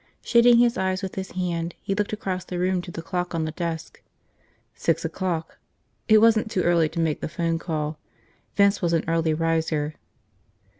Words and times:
Shading 0.23 0.57
his 0.57 0.79
eyes 0.79 1.03
with 1.03 1.13
his 1.13 1.33
hand, 1.33 1.75
he 1.79 1.93
looked 1.93 2.11
across 2.11 2.43
the 2.43 2.57
room 2.57 2.81
to 2.81 2.89
the 2.89 3.03
clock 3.03 3.35
on 3.35 3.45
the 3.45 3.51
desk. 3.51 4.01
Six 4.73 5.05
o'clock. 5.05 5.59
It 6.07 6.17
wasn't 6.17 6.49
too 6.49 6.63
early 6.63 6.89
to 6.89 6.99
make 6.99 7.21
the 7.21 7.29
phone 7.29 7.59
call. 7.59 7.99
Vince 8.55 8.81
was 8.81 8.93
an 8.93 9.05
early 9.07 9.35
riser. 9.35 9.93